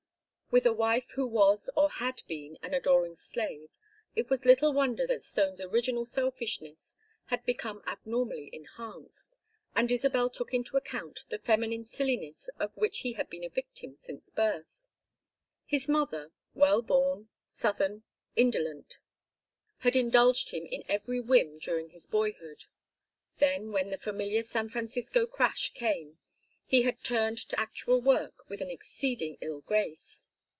With 0.53 0.65
a 0.65 0.73
wife 0.73 1.11
who 1.11 1.27
was 1.27 1.69
or 1.77 1.89
had 1.89 2.23
been 2.27 2.57
an 2.61 2.73
adoring 2.73 3.15
slave, 3.15 3.69
it 4.17 4.29
was 4.29 4.43
little 4.43 4.73
wonder 4.73 5.07
that 5.07 5.23
Stone's 5.23 5.61
original 5.61 6.05
selfishness 6.05 6.97
had 7.27 7.45
become 7.45 7.81
abnormally 7.87 8.49
enhanced, 8.51 9.37
and 9.77 9.89
Isabel 9.89 10.29
took 10.29 10.53
into 10.53 10.75
account 10.75 11.23
the 11.29 11.39
feminine 11.39 11.85
silliness 11.85 12.49
of 12.59 12.75
which 12.75 12.97
he 12.99 13.13
had 13.13 13.29
been 13.29 13.45
a 13.45 13.49
victim 13.49 13.95
since 13.95 14.29
birth. 14.29 14.87
His 15.65 15.87
mother, 15.87 16.33
well 16.53 16.81
born, 16.81 17.29
southern, 17.47 18.03
indolent, 18.35 18.97
had 19.77 19.95
indulged 19.95 20.49
him 20.49 20.65
in 20.65 20.83
every 20.89 21.21
whim 21.21 21.59
during 21.59 21.91
his 21.91 22.07
boyhood; 22.07 22.65
then 23.37 23.71
when 23.71 23.89
the 23.89 23.97
familiar 23.97 24.43
San 24.43 24.67
Francisco 24.67 25.25
crash 25.25 25.71
came, 25.73 26.19
he 26.65 26.81
had 26.81 27.01
turned 27.05 27.37
to 27.37 27.57
actual 27.57 28.01
work 28.01 28.49
with 28.49 28.59
an 28.59 28.69
exceeding 28.69 29.37
ill 29.39 29.61
grace. 29.61 30.27